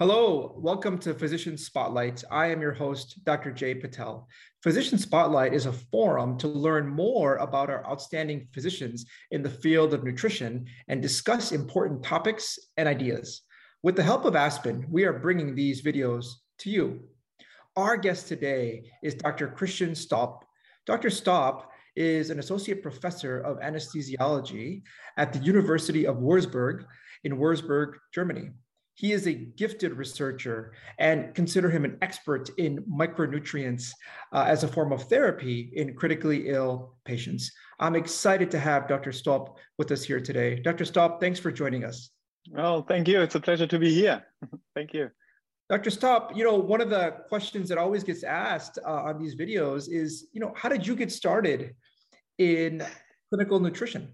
Hello, 0.00 0.54
welcome 0.56 0.96
to 1.00 1.12
Physician 1.12 1.58
Spotlight. 1.58 2.24
I 2.30 2.46
am 2.46 2.62
your 2.62 2.72
host, 2.72 3.22
Dr. 3.24 3.52
Jay 3.52 3.74
Patel. 3.74 4.26
Physician 4.62 4.96
Spotlight 4.96 5.52
is 5.52 5.66
a 5.66 5.74
forum 5.74 6.38
to 6.38 6.48
learn 6.48 6.88
more 6.88 7.36
about 7.36 7.68
our 7.68 7.86
outstanding 7.86 8.48
physicians 8.54 9.04
in 9.30 9.42
the 9.42 9.50
field 9.50 9.92
of 9.92 10.02
nutrition 10.02 10.64
and 10.88 11.02
discuss 11.02 11.52
important 11.52 12.02
topics 12.02 12.58
and 12.78 12.88
ideas. 12.88 13.42
With 13.82 13.94
the 13.94 14.02
help 14.02 14.24
of 14.24 14.36
Aspen, 14.36 14.86
we 14.88 15.04
are 15.04 15.12
bringing 15.12 15.54
these 15.54 15.82
videos 15.82 16.24
to 16.60 16.70
you. 16.70 17.00
Our 17.76 17.98
guest 17.98 18.26
today 18.26 18.90
is 19.02 19.16
Dr. 19.16 19.48
Christian 19.48 19.90
Stoppe. 19.90 20.44
Dr. 20.86 21.10
Stoppe 21.10 21.66
is 21.94 22.30
an 22.30 22.38
associate 22.38 22.82
professor 22.82 23.40
of 23.40 23.58
anesthesiology 23.58 24.80
at 25.18 25.34
the 25.34 25.40
University 25.40 26.06
of 26.06 26.16
Würzburg 26.16 26.86
in 27.24 27.36
Würzburg, 27.36 27.96
Germany. 28.14 28.48
He 29.00 29.12
is 29.12 29.26
a 29.26 29.32
gifted 29.32 29.94
researcher 29.94 30.74
and 30.98 31.34
consider 31.34 31.70
him 31.70 31.86
an 31.86 31.96
expert 32.02 32.50
in 32.58 32.80
micronutrients 32.80 33.92
uh, 34.30 34.44
as 34.46 34.62
a 34.62 34.68
form 34.68 34.92
of 34.92 35.04
therapy 35.04 35.72
in 35.74 35.94
critically 35.94 36.50
ill 36.50 36.96
patients. 37.06 37.50
I'm 37.78 37.96
excited 37.96 38.50
to 38.50 38.58
have 38.58 38.88
Dr. 38.88 39.10
Stoppe 39.10 39.56
with 39.78 39.90
us 39.90 40.02
here 40.02 40.20
today. 40.20 40.60
Dr. 40.60 40.84
Stoppe, 40.84 41.18
thanks 41.18 41.40
for 41.40 41.50
joining 41.50 41.82
us. 41.82 42.10
Well, 42.50 42.82
thank 42.82 43.08
you. 43.08 43.22
It's 43.22 43.34
a 43.34 43.40
pleasure 43.40 43.66
to 43.68 43.78
be 43.78 43.94
here. 43.94 44.22
thank 44.74 44.92
you. 44.92 45.08
Dr. 45.70 45.88
Stoppe, 45.88 46.36
you 46.36 46.44
know, 46.44 46.56
one 46.56 46.82
of 46.82 46.90
the 46.90 47.16
questions 47.26 47.70
that 47.70 47.78
always 47.78 48.04
gets 48.04 48.22
asked 48.22 48.78
uh, 48.84 49.04
on 49.04 49.18
these 49.18 49.34
videos 49.34 49.88
is, 49.90 50.28
you 50.34 50.42
know, 50.42 50.52
how 50.54 50.68
did 50.68 50.86
you 50.86 50.94
get 50.94 51.10
started 51.10 51.74
in 52.36 52.84
clinical 53.30 53.60
nutrition? 53.60 54.12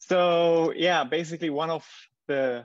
So, 0.00 0.72
yeah, 0.74 1.04
basically 1.04 1.50
one 1.50 1.70
of 1.70 1.86
the 2.26 2.64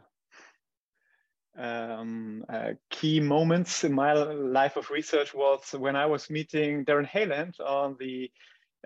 um, 1.58 2.44
uh, 2.50 2.72
key 2.90 3.20
moments 3.20 3.84
in 3.84 3.94
my 3.94 4.14
life 4.14 4.76
of 4.76 4.90
research 4.90 5.34
was 5.34 5.62
when 5.78 5.96
I 5.96 6.06
was 6.06 6.30
meeting 6.30 6.86
Daren 6.86 7.08
Heyland 7.08 7.60
on 7.60 7.96
the 8.00 8.32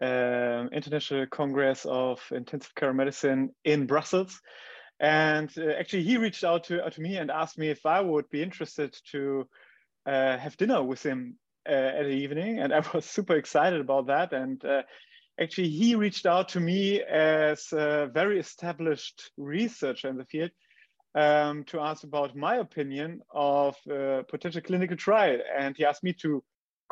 uh, 0.01 0.67
International 0.71 1.25
Congress 1.27 1.85
of 1.85 2.21
Intensive 2.31 2.75
Care 2.75 2.93
Medicine 2.93 3.51
in 3.63 3.87
Brussels. 3.87 4.41
And 4.99 5.51
uh, 5.57 5.71
actually, 5.79 6.03
he 6.03 6.17
reached 6.17 6.43
out 6.43 6.65
to, 6.65 6.83
uh, 6.83 6.89
to 6.89 7.01
me 7.01 7.17
and 7.17 7.31
asked 7.31 7.57
me 7.57 7.69
if 7.69 7.85
I 7.85 8.01
would 8.01 8.29
be 8.29 8.43
interested 8.43 8.97
to 9.11 9.47
uh, 10.05 10.37
have 10.37 10.57
dinner 10.57 10.83
with 10.83 11.03
him 11.03 11.37
uh, 11.67 11.71
at 11.71 12.03
the 12.03 12.09
evening. 12.09 12.59
And 12.59 12.73
I 12.73 12.83
was 12.93 13.05
super 13.05 13.35
excited 13.35 13.79
about 13.79 14.07
that. 14.07 14.33
And 14.33 14.61
actually, 15.39 15.69
he 15.69 15.95
reached 15.95 16.25
out 16.25 16.49
to 16.49 16.59
me 16.59 17.01
as 17.01 17.71
a 17.71 18.09
very 18.13 18.39
established 18.39 19.31
researcher 19.37 20.09
in 20.09 20.17
the 20.17 20.25
field 20.25 20.51
um, 21.17 21.63
to 21.63 21.79
ask 21.79 22.03
about 22.03 22.35
my 22.35 22.57
opinion 22.57 23.21
of 23.33 23.75
a 23.89 24.23
potential 24.29 24.61
clinical 24.61 24.95
trial. 24.95 25.39
And 25.57 25.75
he 25.75 25.83
asked 25.83 26.03
me 26.03 26.13
to 26.21 26.43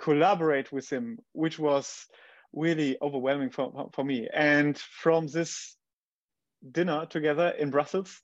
collaborate 0.01 0.71
with 0.71 0.91
him, 0.91 1.19
which 1.33 1.59
was 1.59 2.07
really 2.51 2.97
overwhelming 3.01 3.51
for, 3.51 3.89
for 3.93 4.03
me. 4.03 4.27
And 4.33 4.75
from 4.77 5.27
this 5.27 5.77
dinner 6.69 7.05
together 7.05 7.49
in 7.49 7.69
Brussels, 7.69 8.19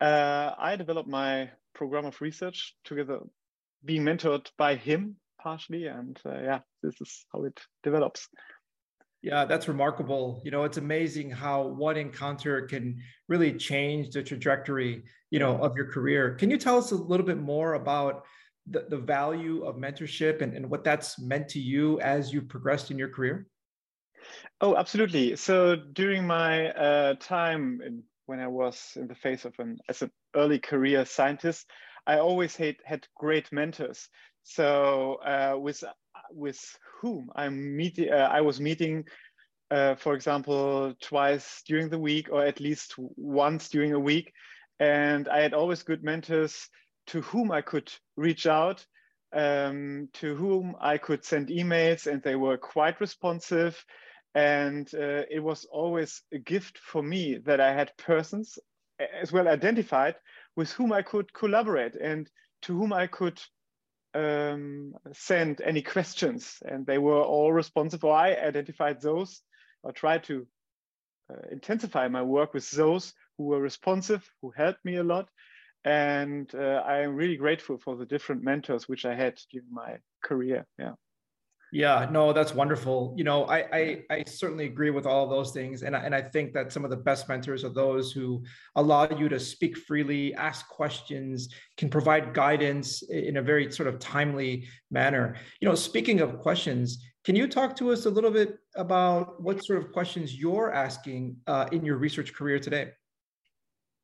uh, 0.00 0.52
I 0.56 0.76
developed 0.76 1.08
my 1.08 1.50
program 1.74 2.06
of 2.06 2.20
research 2.20 2.76
together, 2.84 3.18
being 3.84 4.04
mentored 4.04 4.46
by 4.56 4.76
him 4.76 5.16
partially. 5.42 5.86
And 5.88 6.16
uh, 6.24 6.42
yeah, 6.42 6.60
this 6.80 7.00
is 7.00 7.26
how 7.32 7.42
it 7.42 7.60
develops. 7.82 8.28
Yeah, 9.24 9.46
that's 9.46 9.68
remarkable. 9.68 10.42
You 10.44 10.50
know, 10.50 10.64
it's 10.64 10.76
amazing 10.76 11.30
how 11.30 11.62
one 11.62 11.96
encounter 11.96 12.66
can 12.66 13.00
really 13.26 13.54
change 13.54 14.10
the 14.10 14.22
trajectory, 14.22 15.02
you 15.30 15.38
know, 15.38 15.56
of 15.56 15.74
your 15.74 15.90
career. 15.90 16.34
Can 16.34 16.50
you 16.50 16.58
tell 16.58 16.76
us 16.76 16.90
a 16.90 16.94
little 16.94 17.24
bit 17.24 17.38
more 17.38 17.72
about 17.72 18.24
the, 18.68 18.84
the 18.90 18.98
value 18.98 19.64
of 19.64 19.76
mentorship 19.76 20.42
and, 20.42 20.52
and 20.52 20.68
what 20.68 20.84
that's 20.84 21.18
meant 21.18 21.48
to 21.48 21.58
you 21.58 21.98
as 22.00 22.34
you've 22.34 22.50
progressed 22.50 22.90
in 22.90 22.98
your 22.98 23.08
career? 23.08 23.46
Oh, 24.60 24.76
absolutely. 24.76 25.36
So 25.36 25.74
during 25.74 26.26
my 26.26 26.68
uh, 26.72 27.14
time 27.14 27.80
in, 27.80 28.02
when 28.26 28.40
I 28.40 28.48
was 28.48 28.92
in 28.94 29.08
the 29.08 29.14
face 29.14 29.46
of 29.46 29.54
an 29.58 29.78
as 29.88 30.02
an 30.02 30.10
early 30.36 30.58
career 30.58 31.06
scientist, 31.06 31.70
I 32.06 32.18
always 32.18 32.56
had, 32.56 32.76
had 32.84 33.08
great 33.16 33.50
mentors. 33.52 34.06
So 34.42 35.14
uh, 35.24 35.56
with 35.58 35.82
with 36.30 36.60
whom 37.00 37.30
I'm 37.34 37.76
meeting, 37.76 38.12
uh, 38.12 38.28
I 38.30 38.40
was 38.40 38.60
meeting, 38.60 39.04
uh, 39.70 39.94
for 39.94 40.14
example, 40.14 40.94
twice 41.00 41.62
during 41.66 41.88
the 41.88 41.98
week 41.98 42.28
or 42.30 42.44
at 42.44 42.60
least 42.60 42.94
once 42.98 43.68
during 43.68 43.92
a 43.92 44.00
week. 44.00 44.32
And 44.80 45.28
I 45.28 45.40
had 45.40 45.54
always 45.54 45.82
good 45.82 46.02
mentors 46.02 46.68
to 47.08 47.20
whom 47.22 47.50
I 47.52 47.60
could 47.60 47.92
reach 48.16 48.46
out, 48.46 48.84
um, 49.32 50.08
to 50.14 50.34
whom 50.34 50.74
I 50.80 50.98
could 50.98 51.24
send 51.24 51.48
emails, 51.48 52.06
and 52.10 52.22
they 52.22 52.36
were 52.36 52.56
quite 52.56 53.00
responsive. 53.00 53.84
And 54.34 54.92
uh, 54.94 55.22
it 55.30 55.42
was 55.42 55.64
always 55.66 56.22
a 56.32 56.38
gift 56.38 56.78
for 56.78 57.02
me 57.02 57.38
that 57.44 57.60
I 57.60 57.72
had 57.72 57.96
persons 57.96 58.58
as 58.98 59.32
well 59.32 59.48
identified 59.48 60.16
with 60.56 60.72
whom 60.72 60.92
I 60.92 61.02
could 61.02 61.32
collaborate 61.32 61.94
and 61.94 62.28
to 62.62 62.76
whom 62.76 62.92
I 62.92 63.06
could 63.06 63.40
um, 64.14 64.94
send 65.12 65.60
any 65.60 65.82
questions, 65.82 66.58
and 66.64 66.86
they 66.86 66.98
were 66.98 67.22
all 67.22 67.52
responsive. 67.52 68.04
I 68.04 68.34
identified 68.34 69.00
those, 69.00 69.42
or 69.82 69.92
tried 69.92 70.24
to 70.24 70.46
uh, 71.30 71.48
intensify 71.50 72.08
my 72.08 72.22
work 72.22 72.54
with 72.54 72.70
those 72.70 73.12
who 73.36 73.44
were 73.44 73.60
responsive, 73.60 74.28
who 74.40 74.52
helped 74.56 74.84
me 74.84 74.96
a 74.96 75.04
lot, 75.04 75.28
and 75.84 76.52
uh, 76.54 76.82
I 76.86 77.00
am 77.00 77.14
really 77.14 77.36
grateful 77.36 77.78
for 77.78 77.96
the 77.96 78.06
different 78.06 78.42
mentors 78.42 78.88
which 78.88 79.04
I 79.04 79.14
had 79.14 79.38
during 79.50 79.72
my 79.72 79.98
career. 80.22 80.66
Yeah. 80.78 80.92
Yeah, 81.74 82.06
no, 82.08 82.32
that's 82.32 82.54
wonderful. 82.54 83.12
You 83.16 83.24
know, 83.24 83.46
I, 83.46 83.58
I, 83.76 84.02
I 84.08 84.24
certainly 84.28 84.66
agree 84.66 84.90
with 84.90 85.06
all 85.06 85.24
of 85.24 85.30
those 85.30 85.50
things, 85.50 85.82
and 85.82 85.96
I, 85.96 86.04
and 86.04 86.14
I 86.14 86.22
think 86.22 86.52
that 86.52 86.72
some 86.72 86.84
of 86.84 86.90
the 86.92 86.96
best 86.96 87.28
mentors 87.28 87.64
are 87.64 87.68
those 87.68 88.12
who 88.12 88.44
allow 88.76 89.08
you 89.10 89.28
to 89.28 89.40
speak 89.40 89.76
freely, 89.76 90.32
ask 90.36 90.68
questions, 90.68 91.48
can 91.76 91.90
provide 91.90 92.32
guidance 92.32 93.02
in 93.02 93.38
a 93.38 93.42
very 93.42 93.72
sort 93.72 93.88
of 93.88 93.98
timely 93.98 94.68
manner. 94.92 95.34
You 95.60 95.68
know, 95.68 95.74
speaking 95.74 96.20
of 96.20 96.38
questions, 96.38 97.02
can 97.24 97.34
you 97.34 97.48
talk 97.48 97.74
to 97.78 97.90
us 97.90 98.06
a 98.06 98.10
little 98.10 98.30
bit 98.30 98.56
about 98.76 99.42
what 99.42 99.64
sort 99.64 99.80
of 99.80 99.90
questions 99.90 100.38
you're 100.38 100.72
asking 100.72 101.36
uh, 101.48 101.66
in 101.72 101.84
your 101.84 101.96
research 101.96 102.34
career 102.34 102.60
today? 102.60 102.92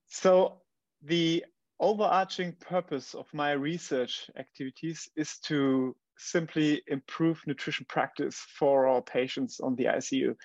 So 0.09 0.63
the 1.05 1.45
overarching 1.79 2.57
purpose 2.59 3.15
of 3.15 3.33
my 3.33 3.53
research 3.53 4.29
activities 4.37 5.09
is 5.15 5.39
to 5.45 5.95
simply 6.21 6.83
improve 6.87 7.43
nutrition 7.47 7.87
practice 7.89 8.37
for 8.59 8.87
our 8.87 9.03
patients 9.03 9.61
on 9.61 9.75
the 9.77 9.85
ICU. 9.85 10.37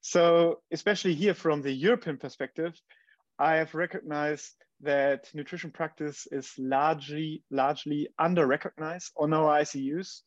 So, 0.00 0.60
especially 0.72 1.14
here 1.14 1.34
from 1.34 1.62
the 1.62 1.72
European 1.72 2.18
perspective, 2.18 2.74
I 3.38 3.56
have 3.56 3.74
recognized 3.74 4.52
that 4.82 5.28
nutrition 5.32 5.70
practice 5.70 6.26
is 6.32 6.52
largely 6.58 7.44
largely 7.50 8.08
under 8.18 8.46
recognized 8.46 9.12
on 9.16 9.32
our 9.32 9.60
ICUs, 9.60 10.22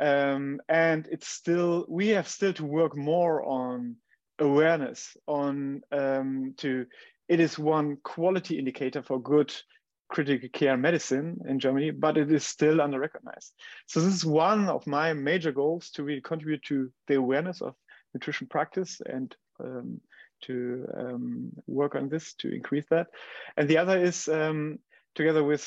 um, 0.00 0.60
and 0.68 1.06
it's 1.10 1.28
still 1.28 1.84
we 1.88 2.08
have 2.08 2.28
still 2.28 2.54
to 2.54 2.64
work 2.64 2.96
more 2.96 3.44
on 3.44 3.96
awareness 4.38 5.16
on 5.26 5.82
um, 5.92 6.54
to 6.56 6.86
it 7.28 7.40
is 7.40 7.58
one 7.58 7.98
quality 8.02 8.58
indicator 8.58 9.02
for 9.02 9.20
good 9.20 9.54
critical 10.10 10.48
care 10.52 10.76
medicine 10.76 11.38
in 11.48 11.58
Germany, 11.58 11.90
but 11.90 12.16
it 12.16 12.30
is 12.30 12.44
still 12.44 12.80
under-recognized. 12.80 13.54
So 13.86 14.00
this 14.00 14.14
is 14.14 14.26
one 14.26 14.68
of 14.68 14.86
my 14.86 15.12
major 15.12 15.52
goals 15.52 15.90
to 15.90 16.02
really 16.02 16.20
contribute 16.20 16.62
to 16.64 16.90
the 17.06 17.14
awareness 17.14 17.62
of 17.62 17.74
nutrition 18.12 18.46
practice 18.48 19.00
and 19.06 19.34
um, 19.64 20.00
to 20.42 20.86
um, 20.96 21.52
work 21.66 21.94
on 21.94 22.08
this 22.08 22.34
to 22.34 22.52
increase 22.52 22.86
that. 22.90 23.08
And 23.56 23.68
the 23.68 23.78
other 23.78 24.02
is 24.02 24.28
um, 24.28 24.78
together 25.14 25.44
with 25.44 25.64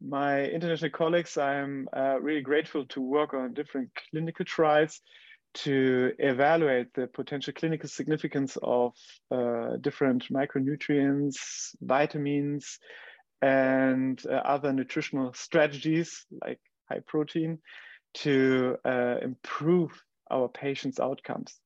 my 0.00 0.44
international 0.44 0.90
colleagues, 0.90 1.36
I'm 1.38 1.88
uh, 1.96 2.18
really 2.20 2.40
grateful 2.42 2.84
to 2.86 3.00
work 3.00 3.34
on 3.34 3.54
different 3.54 3.90
clinical 4.10 4.44
trials 4.44 5.00
to 5.54 6.12
evaluate 6.18 6.92
the 6.94 7.06
potential 7.06 7.52
clinical 7.52 7.88
significance 7.88 8.56
of 8.62 8.94
uh, 9.30 9.76
different 9.80 10.28
micronutrients, 10.30 11.76
vitamins, 11.80 12.78
and 13.42 14.24
uh, 14.26 14.34
other 14.34 14.72
nutritional 14.72 15.34
strategies 15.34 16.24
like 16.40 16.60
high 16.88 17.00
protein 17.06 17.58
to 18.14 18.76
uh, 18.84 19.16
improve 19.20 19.90
our 20.30 20.48
patients' 20.48 21.00
outcomes. 21.00 21.58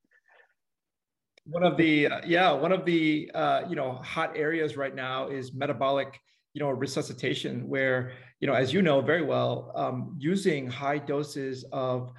One 1.45 1.63
of 1.63 1.77
the 1.77 2.09
uh, 2.09 2.21
yeah, 2.27 2.51
one 2.51 2.73
of 2.73 2.85
the 2.85 3.31
uh, 3.35 3.63
you 3.69 3.77
know 3.77 3.93
hot 3.93 4.37
areas 4.37 4.77
right 4.77 4.95
now 4.95 5.29
is 5.29 5.55
metabolic 5.55 6.19
you 6.55 6.61
know 6.61 6.71
resuscitation, 6.71 7.69
where 7.69 8.13
you 8.41 8.49
know 8.49 8.55
as 8.55 8.73
you 8.73 8.83
know 8.83 9.01
very 9.01 9.23
well, 9.23 9.71
um, 9.77 10.17
using 10.19 10.67
high 10.67 10.99
doses 10.99 11.65
of 11.73 12.11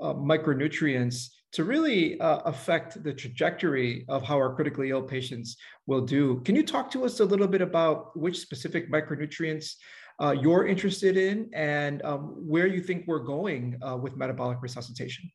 uh, 0.00 0.14
micronutrients 0.14 1.28
to 1.52 1.64
really 1.64 2.18
uh, 2.20 2.38
affect 2.46 3.02
the 3.02 3.12
trajectory 3.12 4.04
of 4.08 4.22
how 4.22 4.36
our 4.36 4.54
critically 4.54 4.90
ill 4.90 5.02
patients 5.02 5.56
will 5.86 6.00
do. 6.00 6.40
Can 6.40 6.56
you 6.56 6.64
talk 6.64 6.90
to 6.92 7.04
us 7.04 7.20
a 7.20 7.24
little 7.24 7.46
bit 7.46 7.60
about 7.60 8.16
which 8.16 8.38
specific 8.38 8.90
micronutrients 8.90 9.74
uh, 10.20 10.32
you're 10.32 10.66
interested 10.66 11.16
in 11.16 11.50
and 11.52 12.02
um, 12.04 12.34
where 12.36 12.66
you 12.66 12.80
think 12.80 13.04
we're 13.06 13.18
going 13.18 13.76
uh, 13.82 13.96
with 13.96 14.16
metabolic 14.16 14.58
resuscitation. 14.62 15.30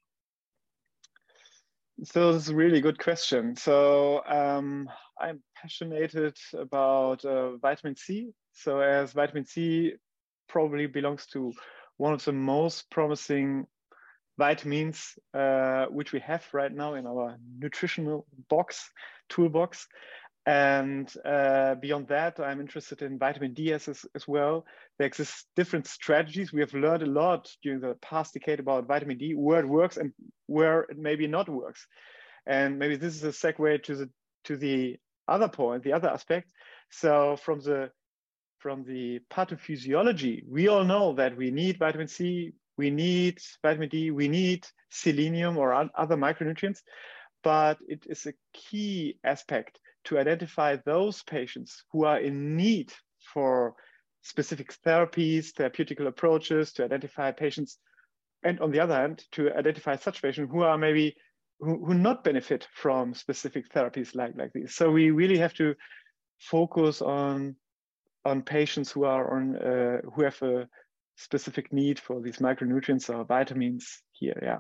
So 2.03 2.31
this 2.31 2.43
is 2.43 2.49
a 2.49 2.55
really 2.55 2.79
good 2.79 2.99
question. 2.99 3.55
So 3.55 4.21
um, 4.27 4.87
I'm 5.19 5.41
passionate 5.59 6.39
about 6.53 7.25
uh, 7.25 7.57
vitamin 7.57 7.95
C. 7.95 8.29
So 8.53 8.79
as 8.79 9.13
vitamin 9.13 9.45
C 9.45 9.93
probably 10.47 10.85
belongs 10.85 11.25
to 11.27 11.51
one 11.97 12.13
of 12.13 12.23
the 12.23 12.31
most 12.31 12.89
promising 12.91 13.65
vitamins 14.37 15.17
uh, 15.33 15.85
which 15.85 16.13
we 16.13 16.19
have 16.19 16.45
right 16.53 16.73
now 16.73 16.93
in 16.93 17.07
our 17.07 17.37
nutritional 17.59 18.25
box, 18.49 18.89
toolbox. 19.29 19.87
And 20.45 21.11
uh, 21.25 21.75
beyond 21.75 22.07
that, 22.07 22.39
I'm 22.39 22.61
interested 22.61 23.01
in 23.01 23.19
vitamin 23.19 23.53
D 23.53 23.73
as, 23.73 23.89
as 24.15 24.27
well. 24.27 24.65
There 24.97 25.07
exist 25.07 25.47
different 25.57 25.87
strategies. 25.87 26.53
We 26.53 26.61
have 26.61 26.73
learned 26.73 27.03
a 27.03 27.07
lot 27.07 27.49
during 27.61 27.81
the 27.81 27.95
past 28.01 28.33
decade 28.33 28.61
about 28.61 28.87
vitamin 28.87 29.17
D, 29.17 29.35
where 29.35 29.59
it 29.59 29.67
works 29.67 29.97
and 29.97 30.13
where 30.45 30.81
it 30.83 30.97
maybe 30.97 31.27
not 31.27 31.49
works. 31.49 31.85
And 32.45 32.79
maybe 32.79 32.95
this 32.95 33.15
is 33.15 33.23
a 33.25 33.27
segue 33.27 33.83
to 33.83 33.95
the 33.95 34.09
to 34.45 34.55
the 34.55 34.97
other 35.27 35.49
point, 35.49 35.83
the 35.83 35.91
other 35.91 36.09
aspect. 36.09 36.53
So 36.91 37.35
from 37.35 37.59
the 37.59 37.91
from 38.59 38.85
the 38.85 39.19
pathophysiology, 39.29 40.43
we 40.47 40.69
all 40.69 40.85
know 40.85 41.13
that 41.15 41.35
we 41.35 41.51
need 41.51 41.77
vitamin 41.77 42.07
C, 42.07 42.53
we 42.77 42.89
need 42.89 43.39
vitamin 43.61 43.89
D, 43.89 44.11
we 44.11 44.27
need 44.27 44.65
selenium 44.89 45.57
or 45.57 45.73
other 45.73 46.15
micronutrients, 46.15 46.79
but 47.43 47.77
it 47.87 48.05
is 48.07 48.25
a 48.25 48.33
key 48.53 49.17
aspect 49.23 49.79
to 50.05 50.17
identify 50.17 50.77
those 50.85 51.23
patients 51.23 51.83
who 51.91 52.05
are 52.05 52.19
in 52.19 52.55
need 52.55 52.93
for 53.33 53.75
specific 54.21 54.73
therapies, 54.85 55.53
therapeutic 55.53 55.99
approaches, 55.99 56.71
to 56.73 56.83
identify 56.83 57.31
patients, 57.31 57.77
and 58.43 58.59
on 58.59 58.71
the 58.71 58.79
other 58.79 58.95
hand, 58.95 59.23
to 59.31 59.53
identify 59.55 59.95
such 59.95 60.21
patients 60.21 60.49
who 60.51 60.61
are 60.61 60.77
maybe 60.77 61.15
who, 61.59 61.85
who 61.85 61.93
not 61.93 62.23
benefit 62.23 62.67
from 62.73 63.13
specific 63.13 63.69
therapies 63.69 64.15
like, 64.15 64.33
like 64.37 64.51
these. 64.53 64.75
So 64.75 64.91
we 64.91 65.11
really 65.11 65.37
have 65.39 65.53
to 65.55 65.75
focus 66.39 67.01
on 67.01 67.55
on 68.25 68.41
patients 68.41 68.91
who 68.91 69.05
are 69.05 69.35
on 69.35 69.55
uh, 69.55 70.01
who 70.13 70.23
have 70.23 70.41
a 70.41 70.67
specific 71.17 71.73
need 71.73 71.99
for 71.99 72.21
these 72.21 72.37
micronutrients 72.37 73.13
or 73.13 73.25
vitamins 73.25 74.01
here. 74.13 74.39
Yeah. 74.41 74.59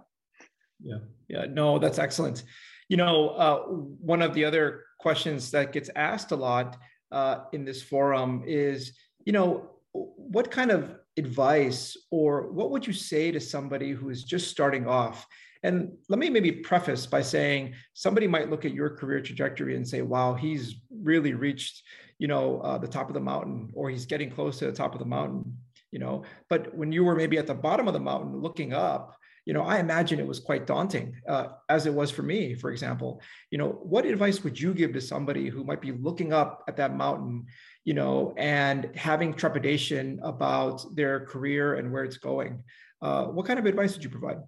Yeah. 0.83 0.99
Yeah. 1.29 1.45
No, 1.49 1.79
that's 1.79 1.99
excellent. 1.99 2.43
You 2.89 2.97
know, 2.97 3.29
uh, 3.29 3.59
one 3.61 4.21
of 4.21 4.33
the 4.33 4.43
other 4.43 4.83
questions 4.99 5.51
that 5.51 5.71
gets 5.71 5.89
asked 5.95 6.31
a 6.31 6.35
lot 6.35 6.77
uh, 7.11 7.39
in 7.53 7.63
this 7.63 7.81
forum 7.81 8.43
is, 8.45 8.93
you 9.25 9.33
know, 9.33 9.69
what 9.93 10.51
kind 10.51 10.71
of 10.71 10.95
advice 11.17 11.97
or 12.11 12.51
what 12.51 12.71
would 12.71 12.85
you 12.85 12.93
say 12.93 13.31
to 13.31 13.39
somebody 13.39 13.91
who 13.91 14.09
is 14.09 14.23
just 14.23 14.49
starting 14.49 14.87
off? 14.87 15.25
And 15.63 15.97
let 16.07 16.19
me 16.19 16.29
maybe 16.29 16.51
preface 16.51 17.05
by 17.05 17.21
saying 17.21 17.73
somebody 17.93 18.27
might 18.27 18.49
look 18.49 18.63
at 18.65 18.73
your 18.73 18.91
career 18.91 19.21
trajectory 19.21 19.75
and 19.75 19.87
say, 19.87 20.01
wow, 20.01 20.33
he's 20.33 20.75
really 20.91 21.33
reached, 21.33 21.83
you 22.19 22.27
know, 22.27 22.61
uh, 22.61 22.77
the 22.77 22.87
top 22.87 23.09
of 23.09 23.15
the 23.15 23.19
mountain 23.19 23.71
or 23.73 23.89
he's 23.89 24.05
getting 24.05 24.29
close 24.29 24.59
to 24.59 24.65
the 24.65 24.71
top 24.71 24.93
of 24.93 24.99
the 24.99 25.05
mountain, 25.05 25.57
you 25.91 25.99
know. 25.99 26.23
But 26.49 26.75
when 26.75 26.91
you 26.91 27.03
were 27.03 27.15
maybe 27.15 27.37
at 27.37 27.47
the 27.47 27.55
bottom 27.55 27.87
of 27.87 27.93
the 27.93 27.99
mountain 27.99 28.39
looking 28.41 28.73
up, 28.73 29.17
you 29.45 29.53
know, 29.53 29.63
I 29.63 29.79
imagine 29.79 30.19
it 30.19 30.27
was 30.27 30.41
quite 30.41 30.67
daunting, 30.67 31.15
uh, 31.25 31.47
as 31.69 31.85
it 31.85 31.93
was 31.93 32.11
for 32.11 32.21
me, 32.21 32.53
for 32.53 32.69
example. 32.69 33.21
You 33.49 33.57
know, 33.57 33.69
what 33.69 34.05
advice 34.05 34.43
would 34.43 34.59
you 34.59 34.73
give 34.73 34.91
to 34.91 34.99
somebody 34.99 35.47
who 35.47 35.63
might 35.63 35.79
be 35.79 35.93
looking 35.93 36.33
up 36.33 36.65
at 36.67 36.75
that 36.75 36.93
mountain, 36.93 37.45
you 37.85 37.93
know, 37.93 38.33
and 38.37 38.91
having 38.95 39.33
trepidation 39.33 40.19
about 40.21 40.83
their 40.93 41.25
career 41.25 41.75
and 41.75 41.93
where 41.93 42.03
it's 42.03 42.17
going? 42.17 42.63
Uh, 43.01 43.27
what 43.27 43.45
kind 43.45 43.57
of 43.57 43.65
advice 43.65 43.93
would 43.93 44.03
you 44.03 44.09
provide? 44.09 44.39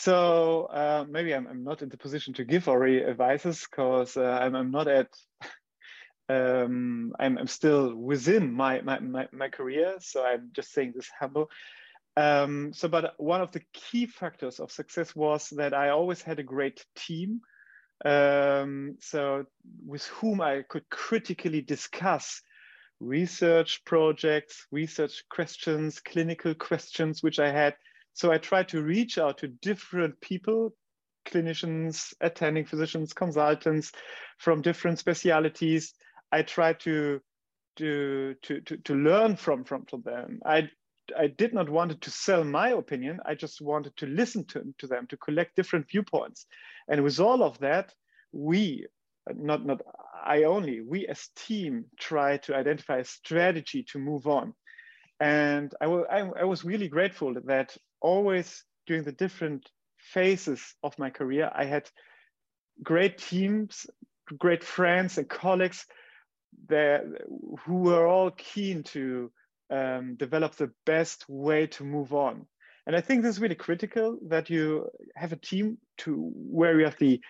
So 0.00 0.64
uh, 0.64 1.04
maybe 1.08 1.32
I'm, 1.32 1.46
I'm, 1.46 1.62
not 1.62 1.82
in 1.82 1.88
the 1.88 1.96
position 1.96 2.34
to 2.34 2.44
give 2.44 2.68
already 2.68 3.04
advices 3.04 3.66
because 3.68 4.16
uh, 4.16 4.38
I'm, 4.42 4.54
I'm, 4.54 4.70
not 4.70 4.86
at. 4.86 5.08
Um, 6.28 7.14
I'm, 7.18 7.38
I'm, 7.38 7.46
still 7.46 7.94
within 7.94 8.52
my, 8.52 8.80
my, 8.82 8.98
my, 8.98 9.28
my 9.32 9.48
career, 9.48 9.96
so 10.00 10.24
I'm 10.24 10.50
just 10.52 10.72
saying 10.72 10.92
this 10.94 11.10
humble. 11.18 11.50
Um, 12.18 12.72
so, 12.74 12.88
but 12.88 13.14
one 13.16 13.40
of 13.40 13.52
the 13.52 13.62
key 13.72 14.06
factors 14.06 14.58
of 14.58 14.72
success 14.72 15.14
was 15.14 15.50
that 15.50 15.72
I 15.72 15.90
always 15.90 16.20
had 16.20 16.40
a 16.40 16.42
great 16.42 16.84
team. 16.96 17.40
Um, 18.04 18.96
so, 19.00 19.46
with 19.86 20.04
whom 20.06 20.40
I 20.40 20.62
could 20.68 20.88
critically 20.90 21.62
discuss 21.62 22.42
research 23.00 23.84
projects, 23.84 24.66
research 24.72 25.22
questions, 25.30 26.00
clinical 26.00 26.54
questions, 26.54 27.22
which 27.22 27.38
I 27.38 27.52
had. 27.52 27.76
So, 28.14 28.32
I 28.32 28.38
tried 28.38 28.68
to 28.70 28.82
reach 28.82 29.16
out 29.16 29.38
to 29.38 29.48
different 29.48 30.20
people, 30.20 30.74
clinicians, 31.24 32.12
attending 32.20 32.66
physicians, 32.66 33.12
consultants 33.12 33.92
from 34.38 34.60
different 34.60 34.98
specialities. 34.98 35.94
I 36.32 36.42
tried 36.42 36.80
to 36.80 37.20
to 37.76 38.34
to 38.42 38.60
to, 38.60 38.76
to 38.76 38.94
learn 38.94 39.36
from 39.36 39.64
from, 39.64 39.84
from 39.86 40.02
them. 40.02 40.40
I 40.44 40.70
I 41.16 41.28
did 41.28 41.54
not 41.54 41.68
want 41.68 42.00
to 42.00 42.10
sell 42.10 42.44
my 42.44 42.70
opinion. 42.70 43.20
I 43.24 43.34
just 43.34 43.60
wanted 43.60 43.96
to 43.96 44.06
listen 44.06 44.44
to, 44.46 44.74
to 44.78 44.86
them, 44.86 45.06
to 45.08 45.16
collect 45.16 45.56
different 45.56 45.88
viewpoints. 45.88 46.46
And 46.88 47.02
with 47.02 47.20
all 47.20 47.42
of 47.42 47.58
that, 47.58 47.94
we, 48.32 48.86
not, 49.34 49.64
not 49.64 49.80
I 50.24 50.42
only, 50.44 50.80
we 50.80 51.06
as 51.06 51.30
team 51.36 51.86
try 51.98 52.38
to 52.38 52.54
identify 52.54 52.98
a 52.98 53.04
strategy 53.04 53.84
to 53.84 53.98
move 53.98 54.26
on. 54.26 54.54
And 55.20 55.74
I, 55.80 55.86
I, 55.86 56.18
I 56.40 56.44
was 56.44 56.64
really 56.64 56.88
grateful 56.88 57.34
that 57.46 57.76
always 58.00 58.64
during 58.86 59.04
the 59.04 59.12
different 59.12 59.68
phases 59.98 60.74
of 60.82 60.98
my 60.98 61.10
career, 61.10 61.50
I 61.54 61.64
had 61.64 61.90
great 62.82 63.18
teams, 63.18 63.86
great 64.38 64.62
friends 64.62 65.18
and 65.18 65.28
colleagues 65.28 65.86
who 66.68 67.74
were 67.74 68.06
all 68.06 68.30
keen 68.30 68.82
to 68.82 69.30
um, 69.70 70.16
develop 70.16 70.54
the 70.54 70.70
best 70.86 71.24
way 71.28 71.66
to 71.66 71.84
move 71.84 72.12
on. 72.12 72.46
And 72.86 72.96
I 72.96 73.00
think 73.00 73.22
this 73.22 73.36
is 73.36 73.40
really 73.40 73.54
critical 73.54 74.18
that 74.28 74.48
you 74.48 74.88
have 75.14 75.32
a 75.32 75.36
team 75.36 75.78
to 75.98 76.30
where 76.34 76.78
you 76.78 76.84
have 76.86 76.98
the 76.98 77.20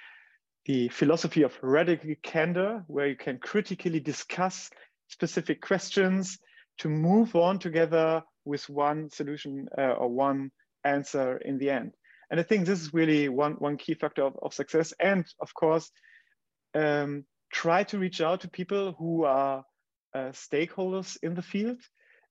the 0.66 0.88
philosophy 0.88 1.42
of 1.42 1.58
radical 1.62 2.14
candor, 2.22 2.84
where 2.88 3.06
you 3.06 3.16
can 3.16 3.38
critically 3.38 4.00
discuss 4.00 4.70
specific 5.08 5.62
questions 5.62 6.38
to 6.78 6.90
move 6.90 7.34
on 7.34 7.58
together 7.58 8.22
with 8.44 8.68
one 8.68 9.08
solution 9.10 9.66
uh, 9.78 9.92
or 9.92 10.08
one 10.08 10.50
answer 10.84 11.38
in 11.38 11.58
the 11.58 11.70
end. 11.70 11.92
And 12.30 12.38
I 12.38 12.42
think 12.42 12.66
this 12.66 12.82
is 12.82 12.92
really 12.92 13.30
one, 13.30 13.54
one 13.54 13.78
key 13.78 13.94
factor 13.94 14.24
of, 14.24 14.36
of 14.42 14.52
success. 14.52 14.92
And 15.00 15.24
of 15.40 15.54
course, 15.54 15.90
um, 16.74 17.24
try 17.52 17.84
to 17.84 17.98
reach 17.98 18.20
out 18.20 18.40
to 18.42 18.48
people 18.48 18.94
who 18.98 19.24
are 19.24 19.64
uh, 20.14 20.30
stakeholders 20.32 21.16
in 21.22 21.34
the 21.34 21.42
field 21.42 21.78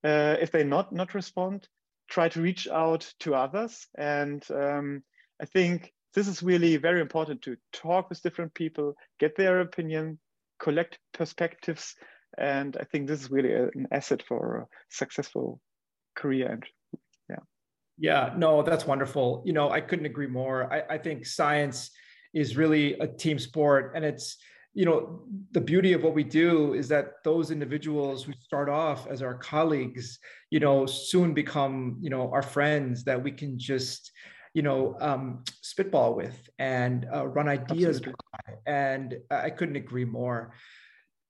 uh, 0.04 0.36
if 0.40 0.52
they 0.52 0.64
not 0.64 0.94
not 0.94 1.14
respond, 1.14 1.68
try 2.10 2.30
to 2.30 2.42
reach 2.42 2.68
out 2.68 3.12
to 3.20 3.36
others. 3.36 3.88
And 3.98 4.44
um, 4.52 5.04
I 5.42 5.46
think 5.46 5.94
this 6.14 6.28
is 6.28 6.44
really 6.44 6.78
very 6.78 7.02
important 7.02 7.42
to 7.44 7.58
talk 7.74 8.10
with 8.10 8.22
different 8.22 8.54
people, 8.54 8.96
get 9.20 9.36
their 9.36 9.62
opinion, 9.62 10.20
collect 10.60 11.00
perspectives, 11.14 11.96
and 12.38 12.78
I 12.80 12.84
think 12.86 13.08
this 13.08 13.22
is 13.22 13.32
really 13.32 13.54
an 13.54 13.88
asset 13.92 14.24
for 14.28 14.58
a 14.58 14.68
successful 14.90 15.60
career. 16.16 16.52
And 16.52 16.66
yeah, 17.30 17.44
yeah, 17.98 18.34
no, 18.38 18.64
that's 18.64 18.86
wonderful. 18.86 19.44
You 19.46 19.54
know, 19.54 19.70
I 19.70 19.82
couldn't 19.82 20.06
agree 20.06 20.28
more. 20.28 20.72
I, 20.72 20.96
I 20.96 20.98
think 20.98 21.26
science 21.26 21.92
is 22.34 22.58
really 22.58 22.94
a 23.00 23.08
team 23.08 23.40
sport, 23.40 23.94
and 23.96 24.06
it's 24.06 24.38
you 24.78 24.86
know 24.86 25.22
the 25.54 25.60
beauty 25.60 25.94
of 25.94 26.04
what 26.04 26.14
we 26.14 26.24
do 26.24 26.76
is 26.76 26.88
that 26.88 27.24
those 27.24 27.50
individuals 27.50 28.24
who 28.24 28.32
start 28.34 28.70
off 28.70 29.08
as 29.08 29.24
our 29.24 29.34
colleagues 29.34 30.20
you 30.52 30.60
know 30.60 30.86
soon 30.86 31.34
become 31.34 31.98
you 32.00 32.12
know 32.12 32.30
our 32.32 32.44
friends 32.44 33.04
that 33.04 33.22
we 33.22 33.32
can 33.32 33.58
just 33.58 34.12
you 34.54 34.62
know 34.62 34.96
um, 35.02 35.44
spitball 35.62 36.14
with 36.14 36.38
and 36.60 37.08
uh, 37.12 37.28
run 37.28 37.48
ideas 37.48 38.00
by. 38.02 38.12
and 38.68 39.18
i 39.32 39.50
couldn't 39.50 39.76
agree 39.76 40.06
more. 40.06 40.54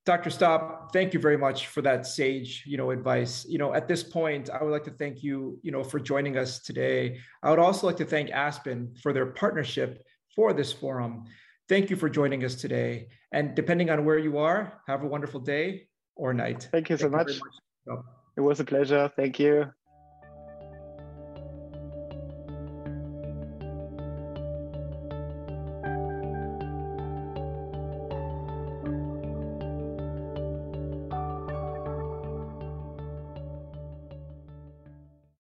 Dr 0.06 0.30
Stoppe, 0.30 0.94
thank 0.94 1.14
you 1.14 1.20
very 1.20 1.38
much 1.38 1.68
for 1.68 1.82
that 1.82 2.06
sage 2.06 2.64
you 2.66 2.78
know 2.78 2.92
advice. 2.92 3.46
You 3.48 3.60
know 3.60 3.74
at 3.74 3.88
this 3.88 4.04
point 4.04 4.50
i 4.50 4.62
would 4.62 4.72
like 4.72 4.88
to 4.92 4.96
thank 5.04 5.24
you 5.24 5.58
you 5.64 5.72
know 5.72 5.86
for 5.86 6.00
joining 6.02 6.38
us 6.38 6.60
today. 6.60 7.20
I 7.44 7.50
would 7.50 7.60
also 7.60 7.88
like 7.88 7.98
to 8.04 8.06
thank 8.06 8.30
aspen 8.30 8.94
for 9.02 9.14
their 9.14 9.28
partnership 9.28 10.04
for 10.36 10.52
this 10.52 10.74
forum 10.74 11.26
Thank 11.70 11.90
you 11.90 11.96
for 11.96 12.10
joining 12.10 12.46
us 12.46 12.56
today. 12.56 13.10
And 13.32 13.56
depending 13.56 13.90
on 13.90 14.06
where 14.06 14.18
you 14.18 14.38
are, 14.38 14.82
have 14.88 15.04
a 15.04 15.08
wonderful 15.08 15.42
day 15.42 15.88
or 16.16 16.34
night. 16.34 16.70
Thank 16.72 16.90
you 16.90 16.98
so 16.98 17.10
Thank 17.10 17.14
much. 17.14 17.36
You 17.36 17.42
much. 17.88 18.04
It 18.38 18.42
was 18.42 18.60
a 18.60 18.66
pleasure. 18.66 19.12
Thank 19.16 19.40
you. 19.40 19.72